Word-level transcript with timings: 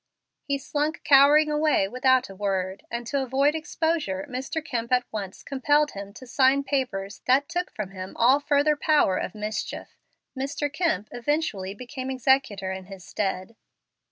He 0.41 0.57
slunk 0.57 1.03
cowering 1.03 1.51
away 1.51 1.87
without 1.87 2.27
a 2.27 2.33
word, 2.35 2.87
and 2.89 3.05
to 3.05 3.21
avoid 3.21 3.53
exposure 3.53 4.25
Mr. 4.27 4.59
Kemp 4.65 4.91
at 4.91 5.05
once 5.11 5.43
compelled 5.43 5.91
him 5.91 6.11
to 6.13 6.25
sign 6.25 6.63
papers 6.63 7.21
that 7.27 7.47
took 7.47 7.71
from 7.71 7.91
him 7.91 8.13
all 8.17 8.39
further 8.39 8.75
power 8.75 9.17
of 9.17 9.35
mischief. 9.35 9.89
Mr. 10.35 10.73
Kemp 10.73 11.07
eventually 11.11 11.75
became 11.75 12.09
executor 12.09 12.71
in 12.71 12.85
his 12.85 13.05
stead. 13.05 13.55